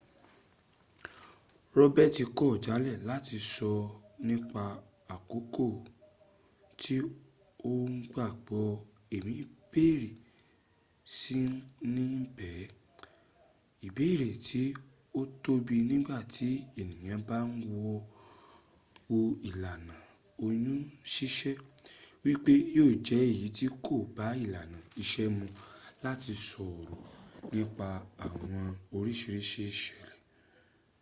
[1.77, 3.71] roberts kọ jalẹ lati sọ
[4.27, 4.63] nipa
[5.13, 5.65] akoko
[6.81, 6.95] ti
[7.69, 7.71] o
[8.11, 8.59] gbagbọ
[9.15, 9.33] ẹmi
[9.71, 10.11] bẹrẹ
[11.15, 11.39] si
[11.93, 12.05] ni
[12.37, 12.49] bẹ
[13.87, 14.61] ibeere ti
[15.19, 16.49] o tobi nigba ti
[16.81, 17.51] eniyan ba n
[19.13, 19.95] wo ilana
[20.45, 20.79] oyun
[21.13, 21.51] sisẹ,
[22.23, 25.45] wipe yo jẹ eyi ti ko ba ilana iṣe mu
[26.03, 26.95] lati sọrọ
[27.55, 27.87] nipa
[28.23, 28.55] awọn
[28.97, 30.15] oriṣiriṣi iṣẹlẹ